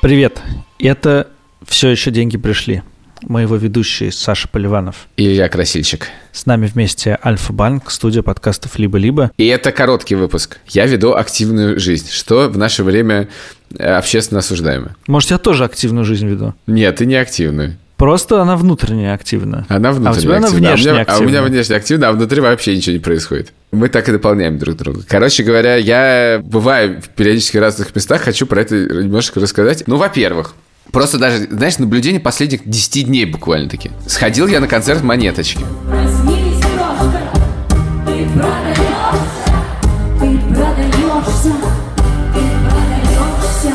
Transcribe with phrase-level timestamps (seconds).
[0.00, 0.40] Привет.
[0.78, 1.26] Это
[1.66, 2.84] все еще деньги пришли.
[3.22, 5.08] Мы его ведущие Саша Поливанов.
[5.16, 6.06] И я Красильщик.
[6.30, 9.32] С нами вместе Альфа-Банк, студия подкастов «Либо-либо».
[9.36, 10.58] И это короткий выпуск.
[10.68, 13.28] Я веду активную жизнь, что в наше время
[13.76, 14.94] э, общественно осуждаемо.
[15.08, 16.54] Может, я тоже активную жизнь веду?
[16.68, 17.76] Нет, ты не активную.
[17.96, 19.64] Просто она внутренне активна.
[19.68, 20.48] Она внутренне а у тебя активна.
[20.48, 21.18] она внешне а у, меня, активна.
[21.18, 23.52] а у меня внешне активна, а внутри вообще ничего не происходит.
[23.72, 25.00] Мы так и дополняем друг друга.
[25.08, 29.84] Короче говоря, я бываю в периодически разных местах, хочу про это немножко рассказать.
[29.86, 30.54] Ну, во-первых,
[30.92, 33.90] Просто даже, знаешь, наблюдение последних 10 дней буквально таки.
[34.06, 35.64] Сходил я на концерт «Монеточки».
[35.84, 37.22] Проснись, крошка,
[38.06, 39.52] ты продаешься,
[40.20, 41.52] ты продаешься,
[42.34, 43.72] ты продаешься.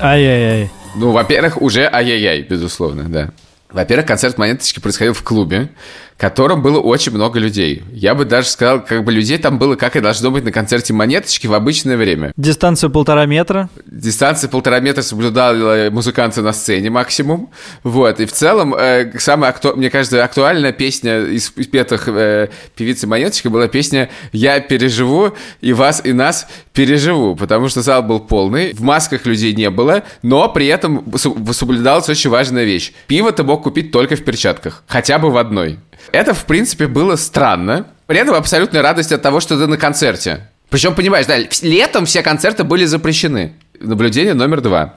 [0.00, 0.70] Ай-яй-яй.
[0.94, 3.30] Ну, во-первых, уже ай-яй-яй, безусловно, да.
[3.72, 5.70] Во-первых, концерт «Монеточки» происходил в клубе,
[6.16, 7.82] котором было очень много людей.
[7.92, 10.92] Я бы даже сказал, как бы людей там было, как и должно быть на концерте
[10.92, 12.32] «Монеточки» в обычное время.
[12.36, 13.68] Дистанцию полтора метра.
[13.86, 17.50] Дистанция полтора метра соблюдали музыканты на сцене максимум.
[17.82, 18.20] Вот.
[18.20, 19.74] И в целом, э, самая, акту...
[19.76, 26.02] мне кажется, актуальная песня из петых э, певицы Монеточки была песня «Я переживу, и вас,
[26.04, 30.66] и нас переживу», потому что зал был полный, в масках людей не было, но при
[30.66, 31.04] этом
[31.52, 32.92] соблюдалась очень важная вещь.
[33.06, 35.78] Пиво ты мог купить только в перчатках, хотя бы в одной.
[36.10, 37.86] Это, в принципе, было странно.
[38.06, 40.48] При этом абсолютная радость от того, что ты на концерте.
[40.68, 43.52] Причем, понимаешь, да, летом все концерты были запрещены.
[43.78, 44.94] Наблюдение номер два.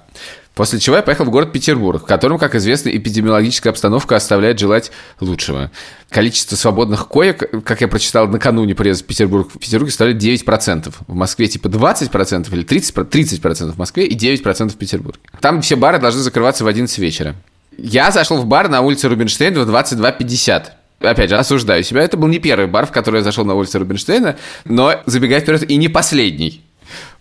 [0.56, 4.90] После чего я поехал в город Петербург, в котором, как известно, эпидемиологическая обстановка оставляет желать
[5.20, 5.70] лучшего.
[6.10, 10.94] Количество свободных коек, как я прочитал накануне приезда в Петербург, в Петербурге составляет 9%.
[11.08, 15.20] В Москве типа 20% или 30%, 30% в Москве и 9% в Петербурге.
[15.42, 17.36] Там все бары должны закрываться в 11 вечера.
[17.78, 20.68] Я зашел в бар на улице Рубинштейна в 22.50
[21.10, 22.02] опять же, осуждаю себя.
[22.02, 25.70] Это был не первый бар, в который я зашел на улице Рубинштейна, но, забегая вперед,
[25.70, 26.62] и не последний.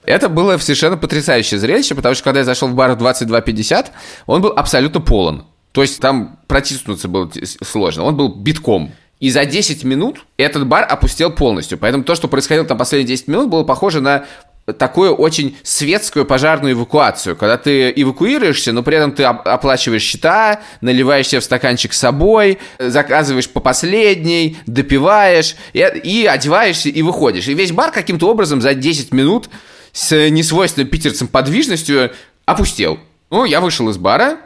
[0.04, 3.86] Это было совершенно потрясающее зрелище, потому что когда я зашел в бар в 22.50,
[4.26, 5.46] он был абсолютно полон.
[5.72, 7.30] То есть там протиснуться было
[7.62, 8.04] сложно.
[8.04, 8.92] Он был битком.
[9.20, 11.78] И за 10 минут этот бар опустел полностью.
[11.78, 14.26] Поэтому то, что происходило там последние 10 минут, было похоже на
[14.72, 21.28] такую очень светскую пожарную эвакуацию, когда ты эвакуируешься, но при этом ты оплачиваешь счета, наливаешь
[21.28, 27.48] себе в стаканчик с собой, заказываешь по последней, допиваешь и, и одеваешься и выходишь.
[27.48, 29.50] И весь бар каким-то образом за 10 минут
[29.92, 32.12] с несвойственной питерцам подвижностью
[32.46, 32.98] опустел.
[33.30, 34.38] Ну, я вышел из бара,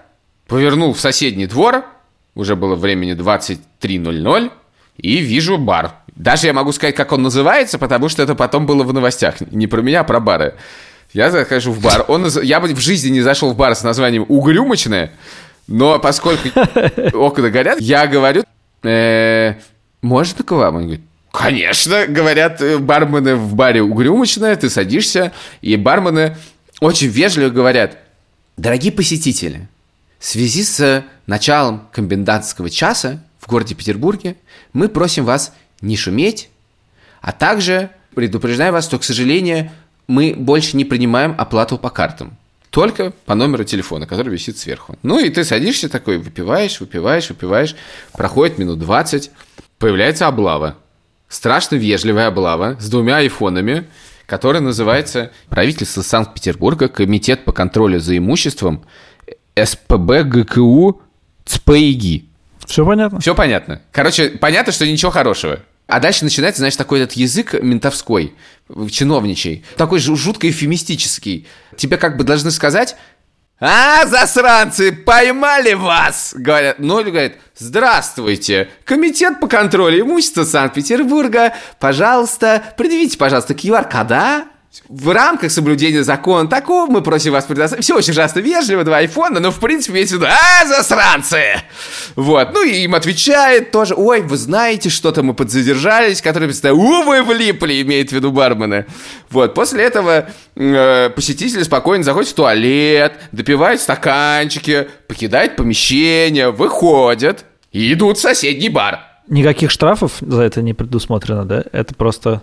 [0.48, 1.84] повернул в соседний двор,
[2.34, 4.50] уже было времени 23.00,
[4.96, 5.97] и вижу бар.
[6.18, 9.40] Даже я могу сказать, как он называется, потому что это потом было в новостях.
[9.52, 10.54] Не про меня, а про бары.
[11.12, 12.04] Я захожу в бар.
[12.08, 15.12] Он, я бы в жизни не зашел в бар с названием «Угрюмочная»,
[15.68, 16.48] но поскольку
[17.14, 18.42] окна горят, я говорю,
[18.82, 19.54] «Э,
[20.02, 20.76] можно к вам?
[20.76, 26.36] Он говорит, Конечно, говорят э, бармены в баре угрюмочная, ты садишься, и бармены
[26.80, 27.98] очень вежливо говорят,
[28.56, 29.68] дорогие посетители,
[30.18, 34.36] в связи с началом комендантского часа в городе Петербурге
[34.72, 36.50] мы просим вас не шуметь,
[37.20, 39.70] а также предупреждаем вас, что, к сожалению,
[40.06, 42.36] мы больше не принимаем оплату по картам.
[42.70, 44.96] Только по номеру телефона, который висит сверху.
[45.02, 47.76] Ну и ты садишься такой, выпиваешь, выпиваешь, выпиваешь.
[48.12, 49.30] Проходит минут 20,
[49.78, 50.76] появляется облава.
[51.28, 53.86] Страшно вежливая облава с двумя айфонами,
[54.26, 58.84] которая называется правительство Санкт-Петербурга, Комитет по контролю за имуществом,
[59.56, 61.00] СПБ ГКУ
[61.46, 62.28] ЦПИГИ.
[62.66, 63.20] Все понятно?
[63.20, 63.80] Все понятно.
[63.92, 65.60] Короче, понятно, что ничего хорошего.
[65.88, 68.34] А дальше начинается, знаешь, такой этот язык ментовской,
[68.90, 71.48] чиновничий, такой жутко эфемистический.
[71.76, 72.94] Тебе как бы должны сказать,
[73.58, 76.34] а, засранцы, поймали вас!
[76.36, 84.44] Говорят, ну, говорит, здравствуйте, комитет по контролю имущества Санкт-Петербурга, пожалуйста, предъявите, пожалуйста, QR-кода,
[84.88, 87.84] в рамках соблюдения закона такого мы просим вас предоставить.
[87.84, 91.42] Все очень ужасно вежливо, два айфона, но в принципе имеется в виду, а, засранцы!
[92.16, 97.02] Вот, ну и им отвечает тоже, ой, вы знаете, что-то мы подзадержались, которые представляют, у,
[97.04, 98.86] вы влипли, имеет в виду бармены.
[99.30, 107.92] Вот, после этого э, посетители спокойно заходят в туалет, допивают стаканчики, покидают помещение, выходят и
[107.92, 109.00] идут в соседний бар.
[109.28, 111.64] Никаких штрафов за это не предусмотрено, да?
[111.72, 112.40] Это просто,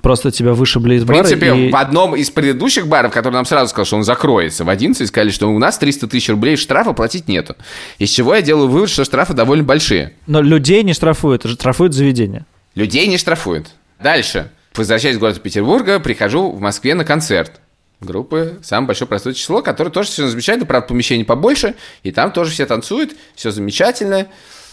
[0.00, 1.70] просто тебя вышибли из В бара принципе, и...
[1.70, 5.30] в одном из предыдущих баров, который нам сразу сказал, что он закроется, в 11 сказали,
[5.30, 7.56] что у нас 300 тысяч рублей штрафа платить нету.
[7.98, 10.14] Из чего я делаю вывод, что штрафы довольно большие.
[10.26, 12.44] Но людей не штрафуют, штрафуют заведение.
[12.74, 13.68] Людей не штрафуют.
[14.02, 14.50] Дальше.
[14.74, 17.60] Возвращаясь в город Петербурга, прихожу в Москве на концерт
[18.00, 22.52] группы «Самое большое простое число», которое тоже все замечательно, правда, помещение побольше, и там тоже
[22.52, 24.28] все танцуют, все замечательно.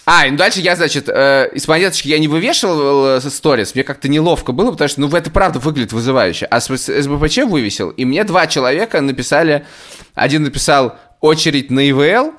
[0.06, 4.08] А, ну дальше я, значит, э, из монеточки я не вывешивал э, сторис, мне как-то
[4.08, 6.46] неловко было, потому что, ну, это правда выглядит вызывающе.
[6.46, 9.66] А с СБПЧ вывесил, и мне два человека написали,
[10.14, 12.36] один написал «очередь на ИВЛ»,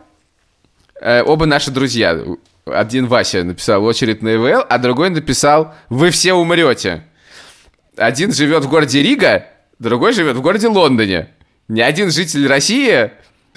[1.01, 2.17] э, оба наши друзья.
[2.67, 7.03] Один Вася написал «очередь на ИВЛ», а другой написал «вы все умрете».
[7.97, 9.47] Один живет в городе Рига,
[9.81, 11.31] другой живет в городе Лондоне.
[11.67, 13.11] Ни один житель России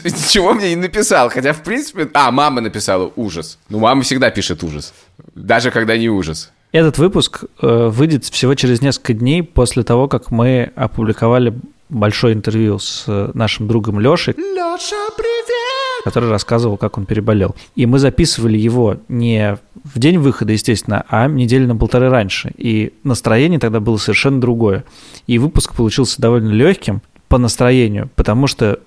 [0.04, 2.10] Ничего мне не написал, хотя, в принципе...
[2.14, 3.58] А, мама написала ужас.
[3.70, 4.94] Ну, мама всегда пишет ужас,
[5.36, 6.52] даже когда не ужас.
[6.72, 11.54] Этот выпуск э, выйдет всего через несколько дней после того, как мы опубликовали
[11.90, 14.36] большое интервью с э, нашим другом Лешей.
[14.38, 16.04] Леша, привет!
[16.04, 17.56] Который рассказывал, как он переболел.
[17.76, 22.52] И мы записывали его не в день выхода, естественно, а недели на полторы раньше.
[22.56, 24.86] И настроение тогда было совершенно другое.
[25.26, 28.80] И выпуск получился довольно легким по настроению, потому что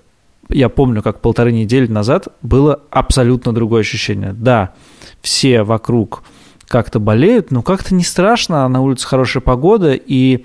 [0.49, 4.33] я помню, как полторы недели назад было абсолютно другое ощущение.
[4.33, 4.75] Да,
[5.21, 6.23] все вокруг
[6.67, 10.45] как-то болеют, но как-то не страшно, на улице хорошая погода, и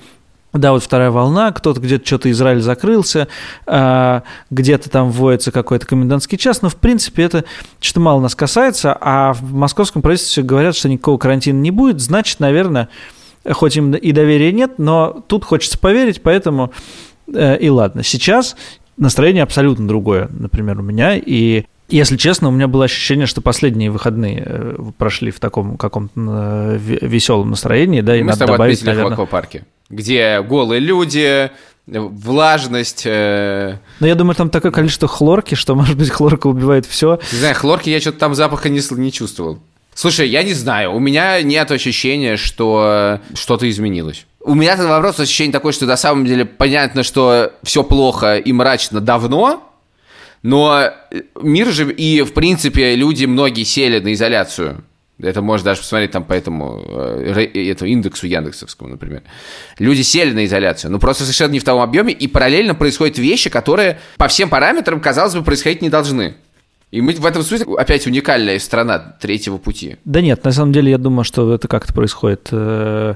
[0.54, 3.28] да, вот вторая волна, кто-то где-то что-то Израиль закрылся,
[3.66, 7.46] а, где-то там вводится какой-то комендантский час, но в принципе это
[7.80, 12.40] что-то мало нас касается, а в московском правительстве говорят, что никакого карантина не будет, значит,
[12.40, 12.90] наверное,
[13.50, 16.72] хоть им и доверия нет, но тут хочется поверить, поэтому
[17.34, 18.04] э, и ладно.
[18.04, 18.56] Сейчас
[18.98, 21.16] настроение абсолютно другое, например, у меня.
[21.16, 26.14] И если честно, у меня было ощущение, что последние выходные э, прошли в таком каком-то
[26.16, 29.10] э, веселом настроении, да, и Мы надо с тобой добавить, наверное...
[29.12, 31.50] в аквапарке, где голые люди,
[31.88, 33.04] влажность.
[33.06, 33.78] Э...
[34.00, 37.20] Но я думаю, там такое количество хлорки, что, может быть, хлорка убивает все.
[37.32, 39.60] Не знаю, хлорки я что-то там запаха не, не чувствовал.
[39.98, 44.28] Слушай, я не знаю, у меня нет ощущения, что что-то изменилось.
[44.42, 48.54] У меня этот вопрос ощущение такое, что на самом деле понятно, что все плохо и
[48.54, 49.68] мрачно давно,
[50.44, 50.92] но
[51.42, 54.84] мир же и, в принципе, люди многие сели на изоляцию.
[55.20, 56.80] Это можно даже посмотреть там по этому,
[57.36, 59.24] э, этому индексу Яндексовскому, например.
[59.80, 63.50] Люди сели на изоляцию, но просто совершенно не в том объеме, и параллельно происходят вещи,
[63.50, 66.36] которые по всем параметрам, казалось бы, происходить не должны.
[66.90, 69.98] И мы в этом смысле опять уникальная страна третьего пути.
[70.06, 73.16] Да нет, на самом деле я думаю, что это как-то происходит э,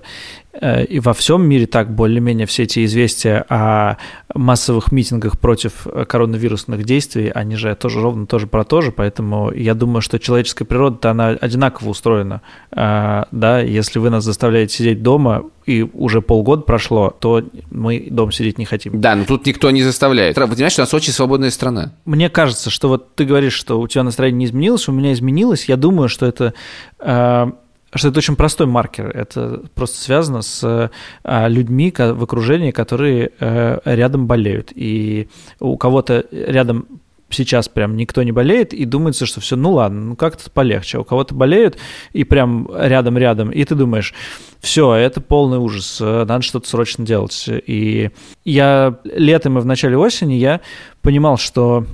[0.59, 3.97] и во всем мире так более-менее все эти известия о
[4.33, 9.73] массовых митингах против коронавирусных действий, они же тоже ровно тоже про то же, поэтому я
[9.73, 15.43] думаю, что человеческая природа, она одинаково устроена, э, да, если вы нас заставляете сидеть дома,
[15.65, 18.99] и уже полгода прошло, то мы дома сидеть не хотим.
[18.99, 20.37] Да, но тут никто не заставляет.
[20.37, 21.93] Вы понимаете, что у нас очень свободная страна.
[22.05, 25.65] Мне кажется, что вот ты говоришь, что у тебя настроение не изменилось, у меня изменилось.
[25.65, 26.53] Я думаю, что это
[26.99, 27.51] э,
[27.93, 29.09] что это очень простой маркер.
[29.09, 30.63] Это просто связано с
[31.23, 34.71] э, людьми в окружении, которые э, рядом болеют.
[34.73, 35.27] И
[35.59, 36.87] у кого-то рядом
[37.29, 40.99] сейчас прям никто не болеет, и думается, что все, ну ладно, ну как-то полегче.
[40.99, 41.77] У кого-то болеют,
[42.13, 44.13] и прям рядом-рядом, и ты думаешь,
[44.59, 47.45] все, это полный ужас, надо что-то срочно делать.
[47.47, 48.11] И
[48.43, 50.61] я летом и в начале осени я
[51.01, 51.85] понимал, что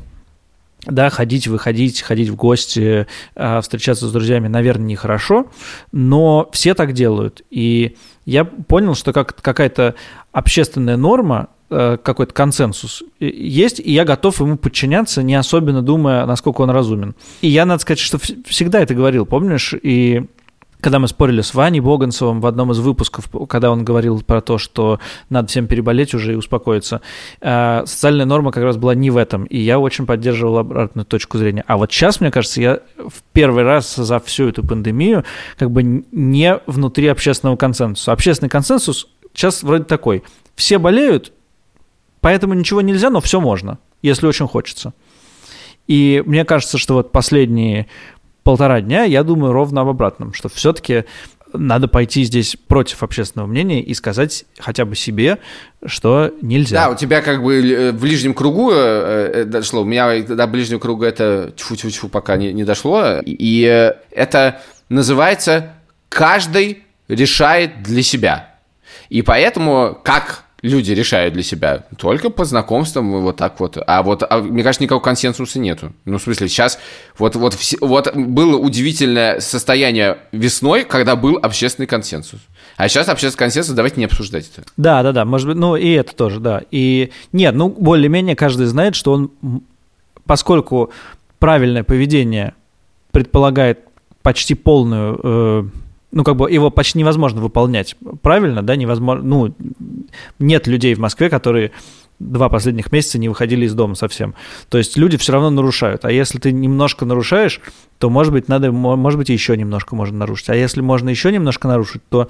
[0.85, 5.47] да, ходить, выходить, ходить в гости, а, встречаться с друзьями, наверное, нехорошо,
[5.91, 7.41] но все так делают.
[7.49, 7.95] И
[8.25, 9.95] я понял, что как какая-то
[10.31, 16.61] общественная норма, Э, какой-то консенсус есть, и я готов ему подчиняться, не особенно думая, насколько
[16.61, 17.13] он разумен.
[17.41, 19.73] И я, надо сказать, что всегда это говорил, помнишь?
[19.83, 20.27] И
[20.81, 24.57] когда мы спорили с Ваней Боганцевым в одном из выпусков, когда он говорил про то,
[24.57, 27.01] что надо всем переболеть уже и успокоиться,
[27.41, 31.37] э, социальная норма как раз была не в этом, и я очень поддерживал обратную точку
[31.37, 31.63] зрения.
[31.67, 35.23] А вот сейчас, мне кажется, я в первый раз за всю эту пандемию
[35.57, 38.11] как бы не внутри общественного консенсуса.
[38.11, 40.23] Общественный консенсус сейчас вроде такой.
[40.55, 41.33] Все болеют,
[42.21, 44.93] Поэтому ничего нельзя, но все можно, если очень хочется.
[45.87, 47.87] И мне кажется, что вот последние
[48.47, 51.03] полтора дня я думаю ровно об обратном, что все-таки
[51.51, 55.39] надо пойти здесь против общественного мнения и сказать хотя бы себе,
[55.85, 56.85] что нельзя.
[56.85, 59.81] Да, у тебя как бы э, в ближнем кругу э, э, дошло.
[59.81, 63.19] У меня до ближнего круга это тьфу-тьфу-тьфу пока не, не дошло.
[63.25, 65.73] И это называется
[66.07, 68.55] «каждый решает для себя».
[69.09, 73.77] И поэтому, как люди решают для себя только по знакомствам вот так вот.
[73.85, 75.93] А вот, а, мне кажется, никакого консенсуса нету.
[76.05, 76.79] Ну, в смысле, сейчас
[77.17, 82.39] вот, вот, вот было удивительное состояние весной, когда был общественный консенсус.
[82.75, 84.67] А сейчас общественный консенсус, давайте не обсуждать это.
[84.77, 86.63] Да, да, да, может быть, ну и это тоже, да.
[86.71, 89.31] И нет, ну, более-менее каждый знает, что он,
[90.25, 90.91] поскольку
[91.39, 92.53] правильное поведение
[93.11, 93.79] предполагает
[94.23, 95.63] почти полную э,
[96.11, 97.95] ну, как бы его почти невозможно выполнять.
[98.21, 99.23] Правильно, да, невозможно.
[99.23, 99.55] Ну,
[100.39, 101.71] нет людей в Москве, которые
[102.19, 104.33] два последних месяца не выходили из дома совсем.
[104.69, 106.05] То есть люди все равно нарушают.
[106.05, 107.61] А если ты немножко нарушаешь,
[107.99, 110.49] то, может быть, надо, может быть, еще немножко можно нарушить.
[110.49, 112.29] А если можно еще немножко нарушить, то,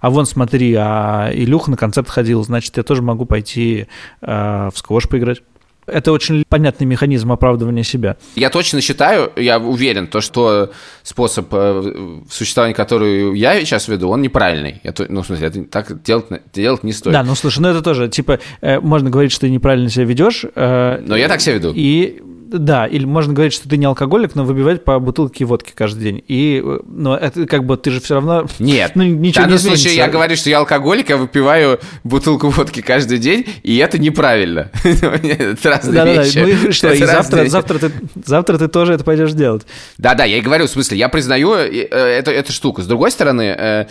[0.00, 3.86] а вон смотри, а Илюха на концерт ходил, значит, я тоже могу пойти
[4.22, 5.42] э, в сквош поиграть.
[5.86, 8.16] Это очень понятный механизм оправдывания себя.
[8.34, 14.22] Я точно считаю, я уверен, то, что способ э, существования, который я сейчас веду, он
[14.22, 14.80] неправильный.
[14.82, 17.12] Я, ну, в смысле, это так делать, делать не стоит.
[17.12, 20.44] Да, ну слушай, ну это тоже, типа, э, можно говорить, что ты неправильно себя ведешь.
[20.54, 21.72] Э, Но я так себя веду.
[21.74, 26.02] И да, или можно говорить, что ты не алкоголик, но выбивать по бутылке водки каждый
[26.02, 26.24] день.
[26.28, 28.46] И, ну, это как бы ты же все равно...
[28.58, 32.48] Нет, ну, ничего в данном не случае я говорю, что я алкоголик, я выпиваю бутылку
[32.50, 34.70] водки каждый день, и это неправильно.
[34.84, 36.34] это разные да, вещи.
[36.34, 36.46] Да, да.
[36.46, 37.92] Ну и что, и завтра, завтра, ты,
[38.24, 39.66] завтра ты тоже это пойдешь делать.
[39.98, 42.82] Да-да, я и говорю, в смысле, я признаю эту, эту штуку.
[42.82, 43.86] С другой стороны, э,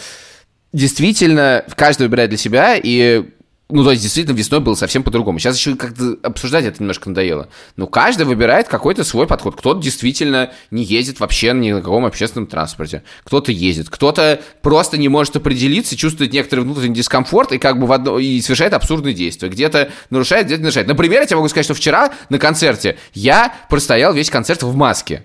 [0.72, 3.26] действительно, каждый выбирает для себя, и
[3.68, 5.40] ну, то есть, действительно, весной было совсем по-другому.
[5.40, 7.50] Сейчас еще как-то обсуждать это немножко надоело.
[7.78, 9.56] Но каждый выбирает какой-то свой подход.
[9.56, 13.02] Кто-то действительно не ездит вообще ни на каком общественном транспорте.
[13.24, 13.90] Кто-то ездит.
[13.90, 18.20] Кто-то просто не может определиться, чувствует некоторый внутренний дискомфорт и как бы в одно...
[18.20, 19.50] и совершает абсурдные действия.
[19.50, 20.88] Где-то нарушает, где-то нарушает.
[20.88, 25.24] Например, я тебе могу сказать, что вчера на концерте я простоял весь концерт в маске.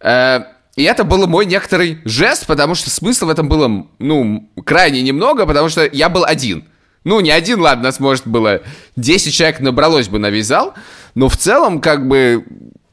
[0.00, 0.40] Э,
[0.76, 5.46] и это был мой некоторый жест, потому что смысла в этом было, ну, крайне немного,
[5.46, 6.64] потому что я был один–
[7.06, 8.62] ну, не один, ладно, нас, может, было
[8.96, 10.74] 10 человек набралось бы на весь зал,
[11.14, 12.44] но в целом, как бы,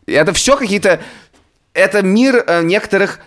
[0.06, 1.02] это все какие-то...
[1.74, 3.20] Это мир э, некоторых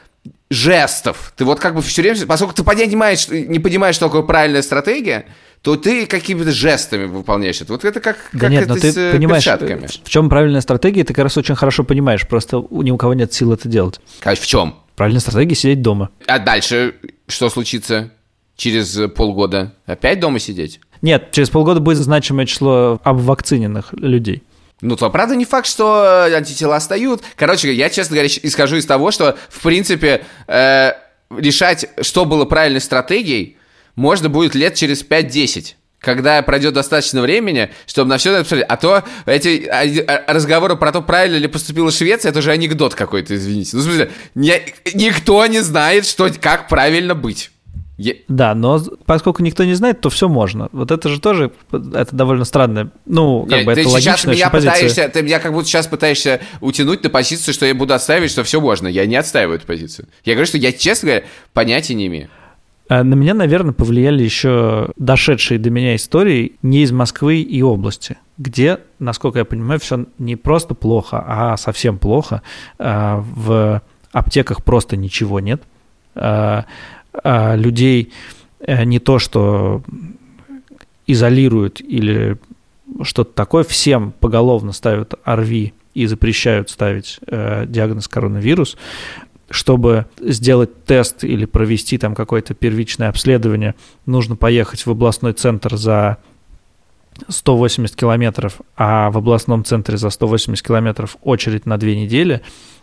[0.49, 1.33] жестов.
[1.37, 5.27] Ты вот как бы все время, поскольку ты понимаешь, не понимаешь, что такое правильная стратегия,
[5.61, 7.73] то ты какими-то жестами выполняешь это.
[7.73, 9.89] Вот это как, да как нет, это но ты с э, понимаешь, перчатками.
[9.89, 13.33] В чем правильная стратегия, ты как раз очень хорошо понимаешь, просто ни у кого нет
[13.33, 13.99] сил это делать.
[14.23, 14.77] А в чем?
[14.95, 16.11] Правильная стратегия сидеть дома.
[16.29, 16.95] А дальше
[17.27, 18.13] что случится?
[18.57, 20.81] Через полгода опять дома сидеть?
[21.03, 24.43] Нет, через полгода будет значимое число обвакциненных людей.
[24.83, 27.23] Ну, то, правда, не факт, что антитела остают.
[27.37, 30.93] Короче, я, честно говоря, исхожу из того, что, в принципе, э,
[31.31, 33.57] решать, что было правильной стратегией,
[33.95, 38.69] можно будет лет через 5-10 когда пройдет достаточно времени, чтобы на все это посмотреть.
[38.69, 42.95] А то эти а, а, разговоры про то, правильно ли поступила Швеция, это уже анекдот
[42.95, 43.77] какой-то, извините.
[43.77, 44.63] Ну, в смысле, не,
[44.95, 47.51] никто не знает, что, как правильно быть.
[47.99, 48.17] Е...
[48.29, 50.69] Да, но поскольку никто не знает, то все можно.
[50.73, 52.91] Вот это же тоже, это довольно странно.
[53.07, 54.75] Ну, как Нет, бы ты это сейчас меня позиция.
[54.75, 58.45] пытаешься, ты меня как будто сейчас пытаешься утянуть на позицию, что я буду отстаивать, что
[58.45, 58.87] все можно.
[58.87, 60.09] Я не отстаиваю эту позицию.
[60.25, 61.25] Я говорю, что я, честно говоря,
[61.55, 62.29] понятия не имею.
[62.89, 68.19] А на меня, наверное, повлияли еще дошедшие до меня истории не из Москвы и области,
[68.37, 72.43] где, насколько я понимаю, все не просто плохо, а совсем плохо.
[72.79, 75.63] А, в аптеках просто ничего нет
[76.17, 76.65] а
[77.25, 78.13] людей
[78.61, 79.83] э, не то, что
[81.07, 82.39] изолируют или
[83.03, 88.77] что-то такое, всем поголовно ставят ОРВИ и запрещают ставить э, диагноз коронавирус,
[89.51, 96.19] чтобы сделать тест или провести там какое-то первичное обследование, нужно поехать в областной центр за
[97.29, 102.43] 180 километров, а в областном центре за 180 километров очередь на две недели,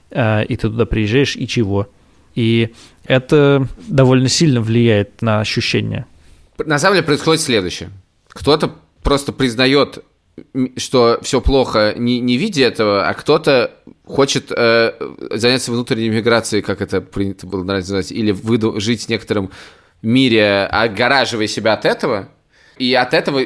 [0.10, 1.88] э, и ты туда приезжаешь, и чего?
[2.36, 2.74] И
[3.06, 6.06] это довольно сильно влияет на ощущения.
[6.58, 7.90] На самом деле происходит следующее.
[8.30, 10.04] Кто-то просто признает,
[10.78, 13.72] что все плохо, не, не видя этого, а кто-то
[14.06, 14.94] хочет э,
[15.32, 19.52] заняться внутренней миграцией, как это принято было называть, или выду, жить в некотором
[20.02, 22.30] мире, огораживая себя от этого.
[22.78, 23.42] И от этого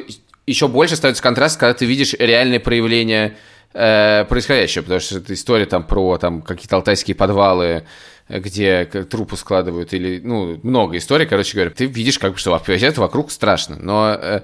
[0.46, 3.36] еще больше становится контраст, когда ты видишь реальные проявления
[3.74, 7.84] э, происходящего, потому что это история там про там, какие-то алтайские подвалы,
[8.28, 13.00] где трупы складывают, или, ну, много историй, короче говоря, ты видишь, как бы, что это
[13.00, 13.76] вокруг страшно.
[13.76, 14.42] Но, э,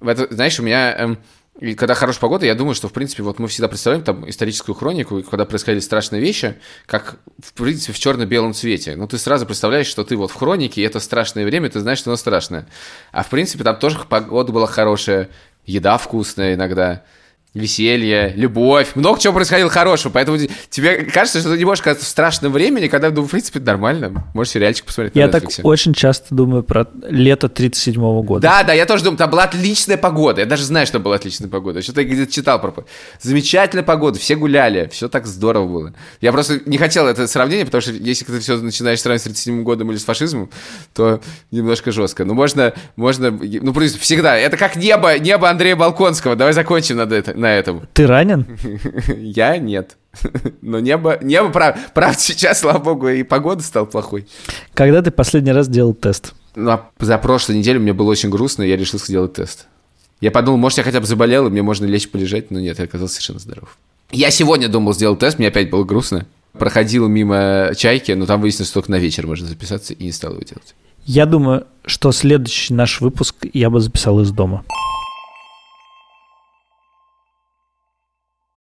[0.00, 0.94] это, знаешь, у меня...
[0.96, 1.16] Э,
[1.58, 4.74] и когда хорошая погода, я думаю, что, в принципе, вот мы всегда представляем там историческую
[4.74, 8.94] хронику, когда происходили страшные вещи, как, в принципе, в черно-белом цвете.
[8.94, 11.98] Ну, ты сразу представляешь, что ты вот в хронике, и это страшное время, ты знаешь,
[11.98, 12.66] что оно страшное.
[13.10, 15.30] А, в принципе, там тоже погода была хорошая,
[15.64, 17.04] еда вкусная иногда,
[17.56, 20.38] веселье, любовь, много чего происходило хорошего, поэтому
[20.70, 24.24] тебе кажется, что ты не можешь казаться в страшном времени, когда, ну, в принципе, нормально,
[24.34, 28.42] можешь сериальчик посмотреть Я так очень часто думаю про лето 37 -го года.
[28.42, 31.48] Да, да, я тоже думаю, там была отличная погода, я даже знаю, что была отличная
[31.48, 32.74] погода, что-то я где-то читал про
[33.22, 35.94] замечательная погода, все гуляли, все так здорово было.
[36.20, 39.62] Я просто не хотел это сравнение, потому что если ты все начинаешь сравнивать с 37
[39.62, 40.50] годом или с фашизмом,
[40.94, 41.20] то
[41.50, 42.24] немножко жестко.
[42.24, 47.34] Ну, можно, можно, ну, всегда, это как небо, небо Андрея Балконского, давай закончим над это,
[47.46, 47.88] на этом.
[47.92, 48.46] Ты ранен?
[49.16, 49.96] Я нет.
[50.62, 54.26] Но небо, небо, прав, правда, сейчас, слава богу, и погода стала плохой.
[54.74, 56.34] Когда ты последний раз делал тест?
[56.54, 59.66] Ну, а за прошлую неделю мне было очень грустно, и я решил сделать тест.
[60.20, 62.84] Я подумал, может, я хотя бы заболел, и мне можно лечь полежать, но нет, я
[62.86, 63.76] оказался совершенно здоров.
[64.10, 66.26] Я сегодня думал сделать тест, мне опять было грустно.
[66.52, 70.32] Проходил мимо чайки, но там выяснилось, что только на вечер можно записаться, и не стал
[70.32, 70.74] его делать.
[71.04, 74.64] Я думаю, что следующий наш выпуск я бы записал из дома.